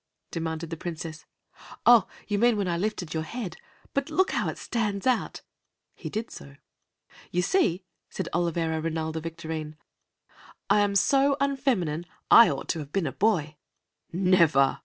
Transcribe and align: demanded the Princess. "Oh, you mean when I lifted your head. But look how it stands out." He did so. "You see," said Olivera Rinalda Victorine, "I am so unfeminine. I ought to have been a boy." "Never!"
demanded 0.31 0.71
the 0.71 0.77
Princess. 0.77 1.25
"Oh, 1.85 2.07
you 2.27 2.39
mean 2.39 2.57
when 2.57 2.67
I 2.67 2.75
lifted 2.75 3.13
your 3.13 3.21
head. 3.21 3.57
But 3.93 4.09
look 4.09 4.31
how 4.31 4.49
it 4.49 4.57
stands 4.57 5.05
out." 5.05 5.41
He 5.93 6.09
did 6.09 6.31
so. 6.31 6.55
"You 7.29 7.43
see," 7.43 7.85
said 8.09 8.27
Olivera 8.33 8.81
Rinalda 8.81 9.21
Victorine, 9.21 9.75
"I 10.71 10.79
am 10.79 10.95
so 10.95 11.37
unfeminine. 11.39 12.07
I 12.31 12.49
ought 12.49 12.67
to 12.69 12.79
have 12.79 12.91
been 12.91 13.05
a 13.05 13.11
boy." 13.11 13.57
"Never!" 14.11 14.79